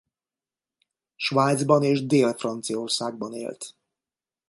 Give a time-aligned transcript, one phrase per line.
[1.17, 3.75] Svájcban és Dél-Franciaországban élt.